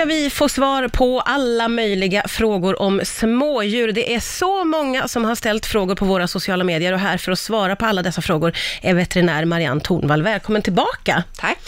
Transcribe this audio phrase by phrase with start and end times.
[0.00, 3.92] ska vi få svar på alla möjliga frågor om smådjur.
[3.92, 7.32] Det är så många som har ställt frågor på våra sociala medier och här för
[7.32, 10.22] att svara på alla dessa frågor är veterinär Marianne Tornvall.
[10.22, 11.24] Välkommen tillbaka!
[11.36, 11.58] Tack.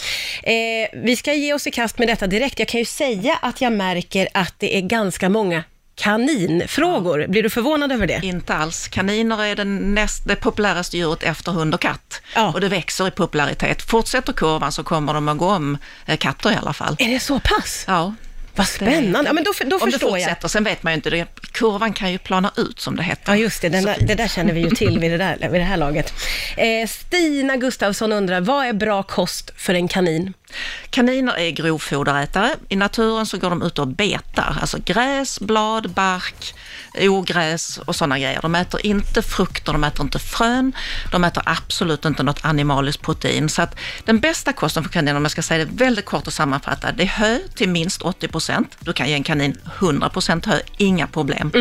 [0.43, 2.59] Eh, vi ska ge oss i kast med detta direkt.
[2.59, 5.63] Jag kan ju säga att jag märker att det är ganska många
[5.95, 7.25] kaninfrågor.
[7.27, 8.19] Blir du förvånad över det?
[8.23, 8.87] Inte alls.
[8.87, 12.21] Kaniner är den näst, det populäraste djuret efter hund och katt.
[12.35, 12.53] Ja.
[12.53, 13.81] Och det växer i popularitet.
[13.81, 16.95] Fortsätter kurvan så kommer de att gå om eh, katter i alla fall.
[16.99, 17.83] Är det så pass?
[17.87, 18.13] Ja.
[18.55, 19.29] Vad spännande.
[19.29, 20.27] Ja, men då, då Om det förstår jag.
[20.27, 23.31] fortsätter, sen vet man ju inte, det, kurvan kan ju plana ut som det heter.
[23.31, 23.69] Ja, just det.
[23.69, 26.13] Där, det där känner vi ju till vid det, där, vid det här laget.
[26.57, 30.33] Eh, Stina Gustafsson undrar, vad är bra kost för en kanin?
[30.89, 32.55] Kaniner är grovfoderätare.
[32.69, 36.55] I naturen så går de ut och betar, alltså gräs, blad, bark,
[37.01, 38.41] ogräs och sådana grejer.
[38.41, 40.73] De äter inte frukter, de äter inte frön,
[41.11, 43.49] de äter absolut inte något animaliskt protein.
[43.49, 46.33] Så att den bästa kosten för kaniner, om jag ska säga det väldigt kort och
[46.33, 48.77] sammanfattat, det är hö till minst 80 procent.
[48.79, 51.51] Du kan ge en kanin 100 procent hö, inga problem.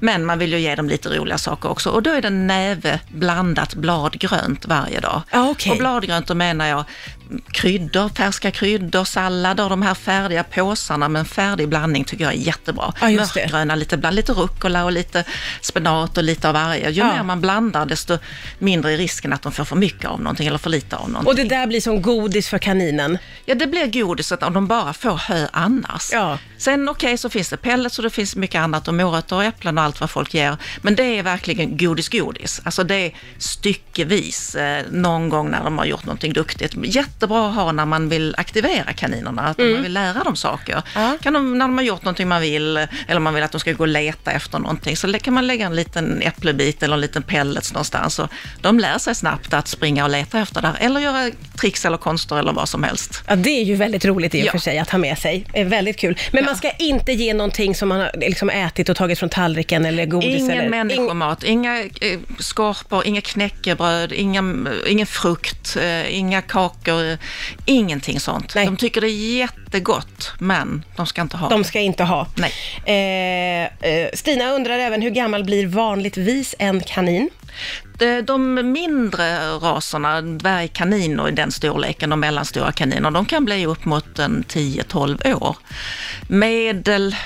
[0.00, 3.00] Men man vill ju ge dem lite roliga saker också och då är det näve
[3.08, 5.22] blandat bladgrönt varje dag.
[5.32, 5.72] Okej.
[5.72, 6.84] Och bladgrönt, då menar jag
[7.50, 12.38] kryddor, färska kryddor, sallader, de här färdiga påsarna med en färdig blandning tycker jag är
[12.38, 12.92] jättebra.
[13.00, 13.10] Ja.
[13.10, 15.24] Mörkgröna, lite, bland, lite rucola och lite
[15.60, 16.90] spenat och lite av varje.
[16.90, 17.14] Ju Ja.
[17.16, 18.18] mer man blandar, desto
[18.58, 21.28] mindre är risken att de får för mycket av någonting eller för lite av någonting.
[21.30, 23.18] Och det där blir som godis för kaninen.
[23.44, 26.08] Ja, det blir godiset om de bara får hö annars.
[26.12, 26.38] Ja.
[26.58, 29.78] Sen okej, så finns det pellets och det finns mycket annat och morötter och äpplen
[29.78, 30.56] och allt vad folk ger.
[30.82, 32.60] Men det är verkligen godis-godis.
[32.64, 36.74] Alltså det är styckevis eh, någon gång när de har gjort någonting duktigt.
[37.24, 40.72] Jättebra att ha när man vill aktivera kaninerna, att man vill lära dem saker.
[40.72, 40.84] Mm.
[40.94, 41.18] Ja.
[41.22, 42.76] Kan de, när de har gjort någonting man vill,
[43.08, 45.66] eller man vill att de ska gå och leta efter någonting, så kan man lägga
[45.66, 48.18] en liten äpplebit eller en liten pellets någonstans.
[48.18, 48.28] Och
[48.60, 51.30] de lär sig snabbt att springa och leta efter där, eller göra
[51.60, 53.22] tricks eller konster eller vad som helst.
[53.26, 54.52] Ja, det är ju väldigt roligt i och Ja.
[54.52, 55.46] för sig att ha med sig.
[55.52, 56.18] Det är väldigt kul.
[56.32, 59.84] Men man ska inte ge någonting som man har liksom ätit och tagit från tallriken
[59.84, 60.68] eller godis Ingen eller...
[60.68, 67.03] människomat, inga eh, skorpor, inga knäckebröd, inga, ingen frukt, eh, inga kakor,
[67.64, 68.54] ingenting sånt.
[68.54, 68.66] Nej.
[68.66, 72.26] De tycker det är jättegott, men de ska inte ha De ska inte ha.
[72.36, 72.52] Nej.
[72.84, 77.30] Eh, eh, Stina undrar även hur gammal blir vanligtvis en kanin?
[77.98, 83.84] De, de mindre raserna, dvärgkaniner i den storleken och mellanstora kaniner, de kan bli upp
[83.84, 85.56] mot en 10-12 år.
[86.28, 87.16] Medel,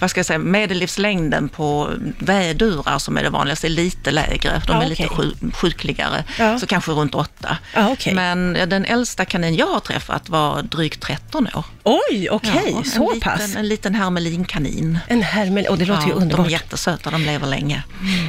[0.00, 4.62] vad ska jag säga, medellivslängden på vädurar som är det vanligaste är lite lägre.
[4.66, 5.16] De Ja, är lite okej.
[5.40, 6.58] sju, sjukligare, Ja.
[6.58, 7.56] så kanske runt 8.
[7.74, 8.14] Ja, okej.
[8.14, 11.64] Men den äldsta kanin jag har träffat var drygt 13 år.
[11.82, 13.40] Oj, okej, Ja, så en pass.
[13.40, 14.98] Liten, en liten hermelinkanin.
[15.08, 15.66] En hermel...
[15.66, 16.46] Och det låter ju Ja, de underbart.
[16.46, 17.82] är jättesöta, de lever länge.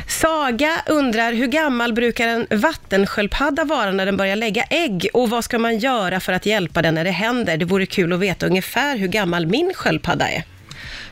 [0.07, 5.07] Saga undrar, hur gammal brukar en vattensköldpadda vara när den börjar lägga ägg?
[5.13, 7.57] Och vad ska man göra för att hjälpa den när det händer?
[7.57, 10.43] Det vore kul att veta ungefär hur gammal min sköldpadda är.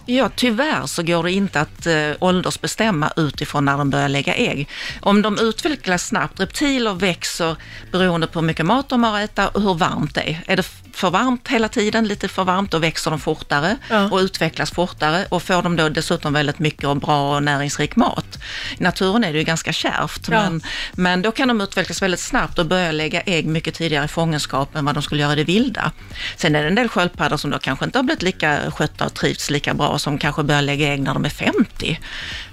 [0.06, 4.68] Ja, tyvärr så går det inte att eh, åldersbestämma utifrån när de börjar lägga ägg.
[5.02, 7.56] Om de utvecklas snabbt, reptiler växer
[7.92, 10.44] beroende på hur mycket mat de har att äta och hur varmt det är.
[10.48, 10.64] Är det
[10.94, 14.10] för varmt hela tiden, lite för varmt, då växer de fortare Ja.
[14.12, 18.40] och utvecklas fortare och får de då dessutom väldigt mycket och bra och näringsrik mat.
[18.80, 20.42] I naturen är det ju ganska kärvt, Ja.
[20.42, 20.62] men,
[20.94, 24.76] men då kan de utvecklas väldigt snabbt och börja lägga ägg mycket tidigare i fångenskap
[24.76, 25.92] än vad de skulle göra i det vilda.
[26.38, 29.14] Sen är det en del sköldpaddor som då kanske inte har blivit lika skötta och
[29.14, 32.00] trivts lika bra som kanske börjar lägga ägg när de är 50.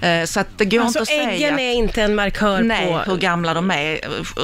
[0.01, 1.31] Eh, Så att det går Alltså inte att säga.
[1.33, 2.99] äggen är inte en markör Nej, på...
[3.11, 3.99] hur gamla de är.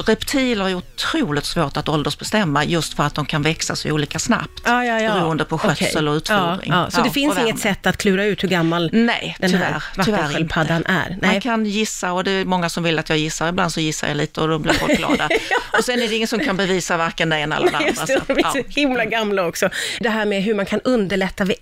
[0.05, 4.61] Reptiler är otroligt svårt att åldersbestämma just för att de kan växa så olika snabbt.
[4.65, 5.13] Ja, ja, ja.
[5.13, 6.07] Beroende på skötsel Okej.
[6.09, 6.71] och utfodring.
[6.71, 6.91] Ja, ja.
[6.91, 10.85] Så det finns inget sätt att klura ut hur gammal Nej, den tyvärr, här vattensköldpaddan
[10.85, 11.17] är?
[11.21, 11.31] Nej.
[11.31, 13.49] Man kan gissa och det är många som vill att jag gissar.
[13.49, 15.29] Ibland så gissar jag lite och då blir folk glada.
[15.77, 17.89] Och sen är det ingen som kan bevisa varken det ena eller det andra.
[17.89, 19.69] Just det, de är så himla gamla också.
[19.99, 21.57] Det här med hur man kan underlätta vid.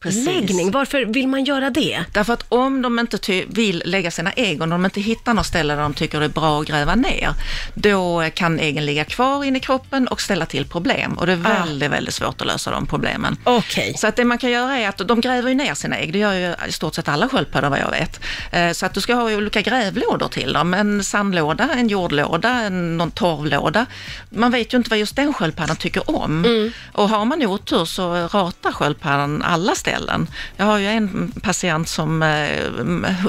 [0.00, 0.24] Precis.
[0.72, 2.04] Varför vill man göra det?
[2.12, 5.74] Därför att om de inte vill lägga sina ägg, om de inte hittar något ställe
[5.74, 7.30] där de tycker det är bra att gräva ner,
[7.74, 11.12] då kan äggen ligga kvar in i kroppen och ställa till problem.
[11.12, 11.64] Och det är Ah.
[11.64, 13.36] väldigt, väldigt svårt att lösa de problemen.
[13.44, 13.94] Okej.
[13.98, 16.18] Så att det man kan göra är att de gräver ju ner sina ägg, det
[16.18, 18.20] gör ju i stort sett alla sköldpaddor vad jag vet.
[18.52, 22.96] Eh, Så att du ska ha olika grävlådor till dem, en sandlåda, en jordlåda, en,
[22.96, 23.86] någon torvlåda.
[24.30, 26.44] Man vet ju inte vad just den sköldpaddan tycker om.
[26.92, 30.25] Och har man otur så ratar sköldpaddan alla ställen.
[30.56, 32.48] Jag har ju en patient som eh,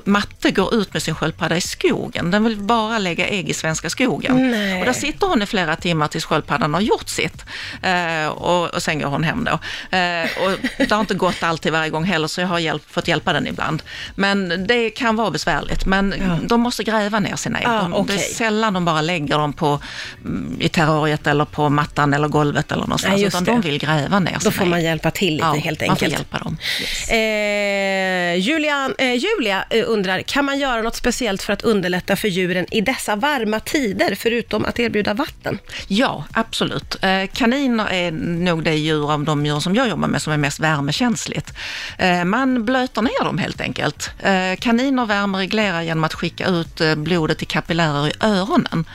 [0.05, 2.31] matte går ut med sin sköldpadda i skogen.
[2.31, 4.51] Den vill bara lägga ägg i svenska skogen.
[4.51, 4.79] Nej.
[4.79, 7.45] Och där sitter hon i flera timmar tills sköldpaddan har gjort sitt.
[7.81, 9.51] Eh, och, och sen går hon hem då.
[9.97, 13.07] Eh, och det har inte gått alltid varje gång heller, så jag har hjälp, fått
[13.07, 13.83] hjälpa den ibland.
[14.15, 15.85] Men det kan vara besvärligt.
[15.85, 16.37] Men Ja.
[16.47, 17.67] de måste gräva ner sina ägg.
[17.67, 19.79] Ah, de, Det är sällan de bara lägger dem på,
[20.25, 23.51] mm, i terrariet eller på mattan eller golvet eller någonstans, Nej, utan det.
[23.51, 25.93] de vill gräva ner Då sina får man hjälpa till lite Ja, helt man får
[25.93, 26.11] enkelt.
[26.13, 26.57] hjälpa dem.
[26.81, 27.09] Yes.
[27.09, 32.27] Eh, Julian, eh, Julia eh, undrar, kan man göra något speciellt för att underlätta för
[32.27, 35.59] djuren i dessa varma tider, förutom att erbjuda vatten?
[35.87, 37.03] Ja, absolut.
[37.03, 40.37] Eh, kaniner är nog det djur av de djur som jag jobbar med som är
[40.37, 41.53] mest värmekänsligt.
[41.97, 44.11] Eh, man blöter ner dem helt enkelt.
[44.19, 48.85] Eh, kaniner värmereglerar genom att skicka ut eh, blodet i kapillärer i öronen.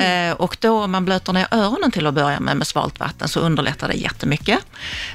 [0.00, 3.28] Eh, och då om man blöter ner öronen till att börja med med svalt vatten
[3.28, 4.58] så underlättar det jättemycket.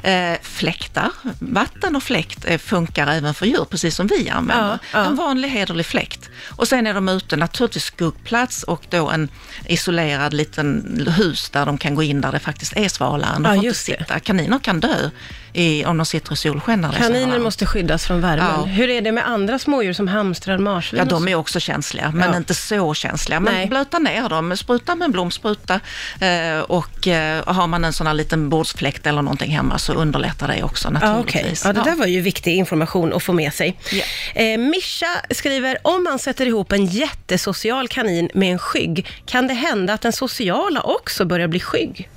[0.03, 4.67] Eh, fläktar, vatten och fläkt eh, funkar även för djur, precis som vi använder.
[4.71, 5.05] Ja, ja.
[5.05, 6.29] En vanlig hederlig fläkt.
[6.55, 9.29] Och sen är de ute, naturligtvis skuggplats och då en
[9.65, 13.33] isolerad liten hus där de kan gå in där det faktiskt är svalare.
[13.33, 13.73] De Ja, får inte det.
[13.75, 14.19] sitta.
[14.19, 15.09] Kaniner kan dö
[15.53, 18.45] i, om de sitter i solsken här Kaniner måste skyddas från värmen.
[18.57, 18.63] Ja.
[18.63, 20.97] Hur är det med andra smådjur som hamstrar, marsvin?
[20.99, 22.37] Ja, de är också känsliga, men Ja.
[22.37, 23.39] inte så känsliga.
[23.39, 23.67] Men Nej.
[23.67, 25.79] blöta ner dem, spruta med en blomspruta
[26.19, 30.47] eh, och eh, har man en sån här liten bordsfläkt eller någonting hemma så underlättar
[30.47, 31.13] det också Ja, okej.
[31.23, 31.65] naturligtvis.
[31.65, 33.79] Ja, det där var ju viktig information att få med sig.
[33.91, 34.03] Ja.
[34.41, 39.53] Eh, Mischa skriver, om man sätter ihop en jättesocial kanin med en skygg, kan det
[39.53, 42.09] hända att den sociala också börjar bli skygg?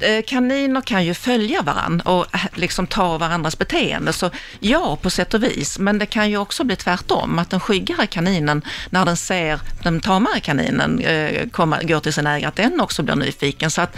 [0.00, 4.30] Eh, kaniner kan ju följa varandra och eh, liksom ta varandras beteende, så
[4.60, 5.78] ja, på sätt och vis.
[5.78, 10.00] Men det kan ju också bli tvärtom, att den skyggare kaninen, när den ser den
[10.00, 13.70] tamare kaninen eh, komma, gå till sin ägare, att den också blir nyfiken.
[13.70, 13.96] Så att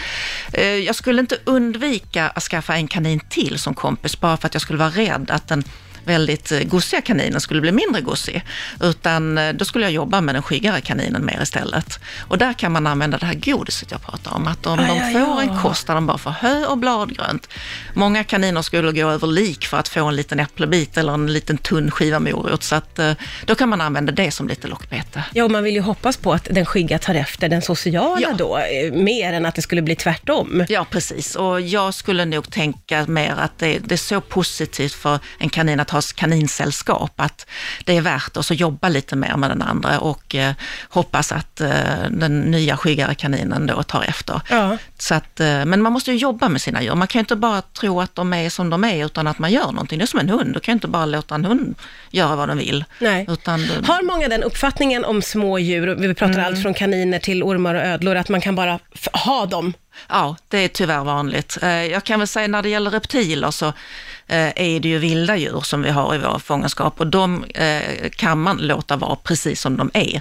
[0.87, 4.63] jag skulle inte undvika att skaffa en kanin till som kompis, bara för att jag
[4.63, 5.65] skulle vara rädd att den
[6.05, 8.45] väldigt eh, gossiga kaninen skulle bli mindre gossig.
[8.81, 11.99] Utan eh, då skulle jag jobba med den skyggare kaninen mer istället.
[12.29, 14.47] Och där kan man använda det här godiset jag pratar om.
[14.47, 15.43] Att om Ah, de får ja.
[15.43, 17.49] en kost där de bara får hö och bladgrönt.
[17.95, 21.59] Många kaniner skulle gå över lik för att få en liten äpplebit eller en liten
[21.59, 22.63] tunn skiva morot.
[22.63, 23.13] Så att eh,
[23.47, 25.25] då kan man använda det som lite lockbete.
[25.33, 28.35] Ja, och man vill ju hoppas på att den skygga tar efter den sociala Ja.
[28.39, 28.61] då,
[28.93, 30.65] mer än att det skulle bli tvärtom.
[30.69, 31.37] Ja, precis.
[31.37, 35.81] Och jag skulle nog tänka mer att det, det är så positivt för en kanin
[35.81, 37.47] att ha kaninsällskap, att
[37.85, 40.53] det är värt att så jobba lite mer med den andra och eh,
[40.89, 41.71] hoppas att eh,
[42.11, 44.41] den nya skyggare kaninen då tar efter.
[44.51, 44.77] Ja.
[44.99, 46.95] Så att, eh, men man måste ju jobba med sina djur.
[46.95, 49.53] Man kan ju inte bara tro att de är som de är utan att man
[49.53, 49.99] gör någonting.
[49.99, 50.55] Det är som en hund.
[50.55, 51.75] Du kan ju inte bara låta en hund
[52.11, 52.85] göra vad den vill.
[52.99, 53.27] Nej.
[53.29, 56.47] Utan Har många den uppfattningen om små djur, vi pratar Mm.
[56.47, 58.79] allt från kaniner till ormar och ödlor, att man kan bara
[59.13, 59.73] ha dem?
[60.09, 61.59] Ja, det är tyvärr vanligt.
[61.63, 63.67] Eh, jag kan väl säga när det gäller reptiler så
[64.27, 68.11] eh, är det ju vilda djur som vi har i vår fångenskap och de eh,
[68.11, 70.21] kan man låta vara precis som de är.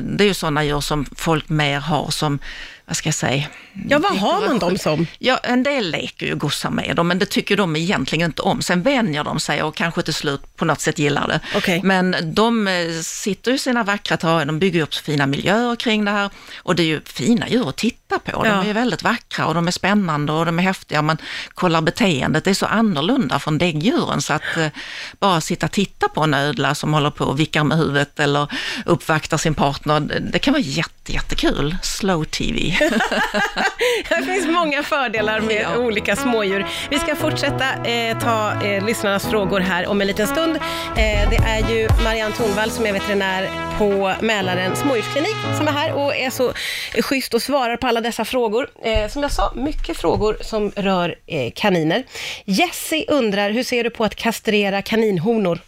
[0.00, 2.38] Det är ju sådana djur som folk mer har som,
[2.86, 3.44] vad ska jag säga?
[3.88, 5.06] Ja, vad har man dem som?
[5.18, 8.62] Ja, en del leker ju gossar med dem, men det tycker de egentligen inte om.
[8.62, 11.40] Sen vänjer de sig och kanske till slut på något sätt gillar det.
[11.56, 11.80] Okej.
[11.84, 15.76] Men de eh, sitter ju i sina vackra terrarier, de bygger upp så fina miljöer
[15.76, 18.42] kring det här och det är ju fina djur att titta på.
[18.42, 18.62] De Ja.
[18.62, 21.02] är ju väldigt vackra och de är spännande och de är häftiga.
[21.02, 21.16] Man
[21.54, 24.66] kollar beteendet, det är så annorlunda från däggdjuren så att eh,
[25.18, 28.52] bara sitta och titta på en ödla som håller på och vickar med huvudet eller
[28.86, 31.76] uppvaktar sin partner, det- kan vara jätte, jättekul.
[31.82, 32.24] Slow
[34.08, 35.78] Det finns många fördelar med Ja.
[35.78, 36.66] olika smådjur.
[36.90, 40.56] Vi ska fortsätta eh, ta eh, lyssnarnas frågor här om en liten stund.
[40.56, 45.92] Eh, det är ju Marianne Tornvall som är veterinär på Mälaren smådjursklinik som är här
[45.92, 46.52] och är så
[47.02, 48.68] schysst och svarar på alla dessa frågor.
[48.84, 52.02] Eh, som jag sa, mycket frågor som rör eh, kaniner.
[52.44, 55.58] Jessie undrar, hur ser du på att kastrera kaninhonor?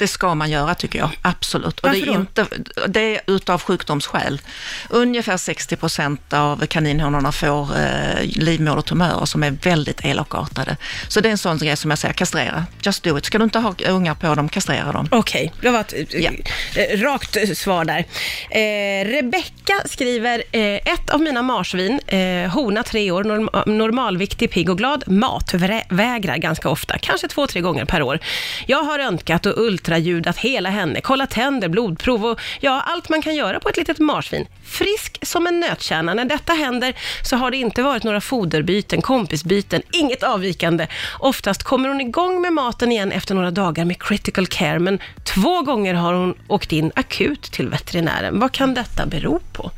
[0.00, 1.80] Det ska man göra tycker jag, absolut.
[1.80, 2.12] Och det är, då?
[2.14, 2.46] inte,
[2.88, 4.40] det är utav sjukdomsskäl.
[4.88, 10.76] Ungefär 60 procent av kaninhonorna får eh, livmodertumörer som är väldigt elakartade.
[11.08, 12.66] Så det är en sån grej som jag säger, kastrera.
[12.82, 13.24] Just do it.
[13.24, 15.08] Ska du inte ha ungar på dem, kastrera dem.
[15.10, 16.30] Okej, det var ett Ja.
[16.76, 18.04] eh, rakt eh, svar där.
[18.50, 24.70] Eh, Rebecka skriver, eh, ett av mina marsvin, eh, hona tre år, norm normalviktig, pigg
[24.70, 28.18] och glad, mat, vrä- vägrar ganska ofta, kanske två, tre gånger per år.
[28.66, 29.58] Jag har röntgat och
[29.90, 33.76] ultraljud att hela henne, kollat tänder, blodprov och ja, allt man kan göra på ett
[33.76, 34.46] litet marsvin.
[34.64, 36.14] Frisk som en nötkärna.
[36.14, 40.86] När detta händer så har det inte varit några foderbyten, kompisbyten, inget avvikande.
[41.18, 45.62] Oftast kommer hon igång med maten igen efter några dagar med critical care, men två
[45.62, 48.40] gånger har hon åkt in akut till veterinären.
[48.40, 49.70] Vad kan detta bero på?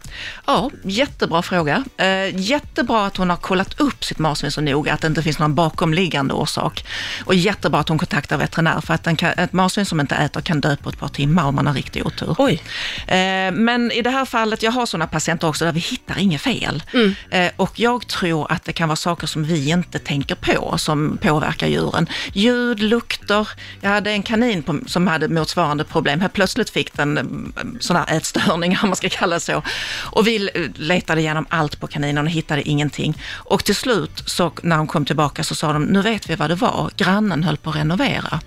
[0.46, 1.84] Ja, jättebra fråga.
[1.96, 5.38] Eh, jättebra att hon har kollat upp sitt marsvin så noga, att det inte finns
[5.38, 6.84] någon bakomliggande orsak.
[7.24, 10.40] Och jättebra att hon kontaktar veterinär, för att en, kan- ett marsvin som inte äter
[10.40, 12.34] kan dö på ett par timmar om man har riktig otur.
[12.38, 12.62] Oj.
[13.06, 16.40] Eh, men i det här fallet, jag har sådana patienter också där vi hittar inget
[16.40, 16.82] fel.
[17.30, 21.18] Eh, och jag tror att det kan vara saker som vi inte tänker på som
[21.22, 22.06] påverkar djuren.
[22.32, 23.48] Ljud, lukter.
[23.80, 26.20] Jag hade en kanin på, som hade motsvarande problem.
[26.20, 27.22] Helt plötsligt fick den eh,
[27.80, 29.62] sån här ätstörning, om man ska kalla det så.
[30.00, 33.22] Och vi letade igenom allt på kaninen och hittade ingenting.
[33.34, 36.50] Och till slut, så, när hon kom tillbaka, så sa de, nu vet vi vad
[36.50, 36.90] det var.
[36.96, 38.40] Grannen höll på att renovera.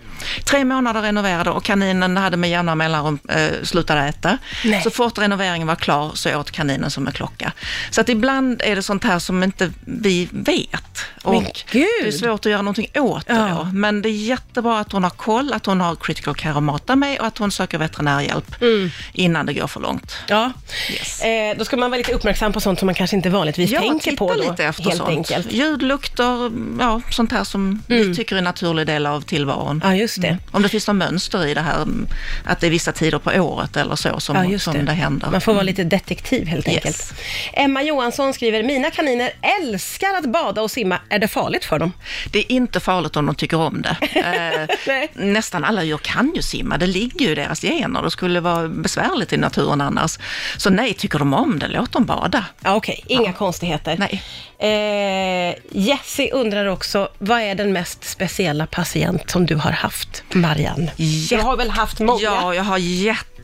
[0.46, 4.38] Tre månader renoverade och kaninen hade med jämna mellanrum eh, slutat äta.
[4.66, 4.82] Nej.
[4.82, 7.52] Så fort renoveringen var klar så åt kaninen som en klocka.
[7.90, 10.95] Så att ibland är det sånt här som inte vi vet.
[11.24, 11.86] Och gud!
[12.02, 13.48] det är svårt att göra någonting åt det Ja.
[13.48, 13.68] då.
[13.74, 16.96] Men det är jättebra att hon har koll, att hon har critical care att mata
[16.96, 18.90] med och att hon söker veterinärhjälp Mm.
[19.14, 20.18] innan det går för långt.
[20.28, 20.52] Ja,
[20.92, 21.22] Yes.
[21.22, 24.00] eh, då ska man vara lite uppmärksam på sånt som man kanske inte vanligtvis tänker
[24.12, 25.10] titta på då, lite efter helt sånt.
[25.10, 25.52] enkelt.
[25.52, 29.82] Ljud, lukter, ja, sånt här som vi tycker är en naturlig del av tillvaron.
[29.84, 30.38] Ja, just det.
[30.52, 32.08] Om det finns något mönster i det här, mm,
[32.46, 34.92] att det är vissa tider på året eller så som, Ja, som det.
[34.92, 35.30] händer.
[35.32, 36.76] Man får vara lite detektiv helt Yes.
[36.76, 37.14] enkelt.
[37.54, 40.85] Emma Johansson skriver, mina kaniner älskar att bada och simma.
[41.10, 41.94] Är det farligt för dem?
[42.32, 43.98] Det är inte farligt om de tycker om det.
[44.26, 48.02] Eh, nästan alla djur kan ju simma, det ligger ju i deras gener.
[48.02, 50.20] Det skulle vara besvärligt i naturen annars.
[50.58, 52.46] Så nej, tycker de om det, låt dem bada.
[52.64, 53.98] Ja, Okej, inga konstigheter.
[53.98, 54.24] Nej.
[54.60, 60.92] Eh, Jessie undrar också, vad är den mest speciella patient som du har haft, Marianne?
[61.30, 62.22] Du har väl haft många?
[62.22, 62.78] Ja, jag har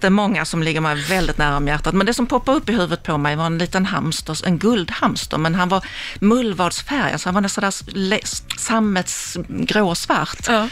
[0.01, 1.93] jättemånga som ligger mig väldigt nära om hjärtat.
[1.93, 5.37] Men det som poppade upp i huvudet på mig var en liten hamster, en guldhamster,
[5.37, 5.85] men han var
[6.19, 8.19] mullvadsfärgad, så han var nästan där le-
[8.57, 10.47] sammetsgråsvart.
[10.47, 10.67] Ja.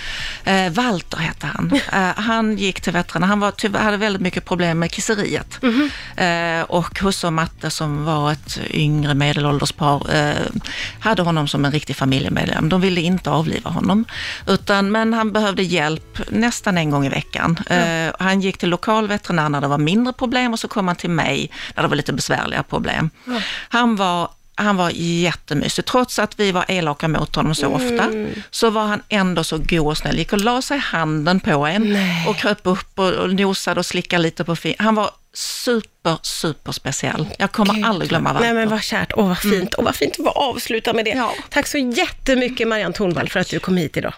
[0.52, 1.72] Eh, Walter hette han.
[1.94, 5.62] Eh, han gick till veterinär, han var, tyvärr, hade väldigt mycket problem med kisseriet.
[5.62, 5.90] Mhm.
[6.18, 10.34] Eh, och Husse och Matte som var ett yngre medelålders par eh,
[11.00, 12.70] hade honom som en riktig familjemedlem.
[12.70, 14.06] De ville inte avliva honom,
[14.48, 17.60] utan, men han behövde hjälp nästan en gång i veckan.
[17.68, 20.96] Eh, han gick till lokal veterinär när det var mindre problem och så kom han
[20.96, 23.10] till mig när det var lite besvärliga problem.
[23.70, 25.86] Han var han var jättemysig.
[25.86, 28.10] Trots att vi var elaka mot honom så ofta,
[28.52, 30.18] så var han ändå så god och snäll.
[30.18, 32.28] Gick och la sig handen på en Nej.
[32.28, 34.82] och kröp upp och, och nosade och slickade lite på fingret.
[34.82, 37.26] Han var super, super speciell.
[37.38, 37.86] Jag kommer Gud.
[37.86, 38.46] aldrig glömma Walter.
[38.46, 41.12] Nej men vad kärt, åh vad fint, åh vad fint att få avsluta med det.
[41.12, 41.34] Ja.
[41.50, 44.08] Tack så jättemycket Marianne Thornvall för att du kom hit idag.